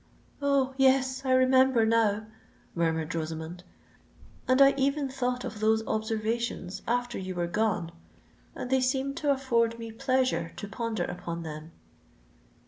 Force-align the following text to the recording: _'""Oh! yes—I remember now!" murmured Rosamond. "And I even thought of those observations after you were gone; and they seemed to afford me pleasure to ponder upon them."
_'""Oh! 0.41 0.73
yes—I 0.77 1.31
remember 1.33 1.85
now!" 1.85 2.25
murmured 2.73 3.13
Rosamond. 3.13 3.63
"And 4.47 4.59
I 4.59 4.73
even 4.75 5.09
thought 5.09 5.43
of 5.43 5.59
those 5.59 5.85
observations 5.85 6.81
after 6.87 7.19
you 7.19 7.35
were 7.35 7.45
gone; 7.45 7.91
and 8.55 8.71
they 8.71 8.81
seemed 8.81 9.15
to 9.17 9.31
afford 9.31 9.77
me 9.77 9.91
pleasure 9.91 10.53
to 10.55 10.67
ponder 10.67 11.03
upon 11.05 11.43
them." 11.43 11.71